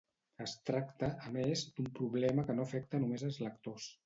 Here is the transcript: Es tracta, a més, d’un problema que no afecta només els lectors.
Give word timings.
Es 0.45 0.53
tracta, 0.69 1.09
a 1.27 1.33
més, 1.35 1.67
d’un 1.77 1.93
problema 2.01 2.47
que 2.49 2.57
no 2.59 2.67
afecta 2.71 3.05
només 3.05 3.29
els 3.31 3.39
lectors. 3.51 3.93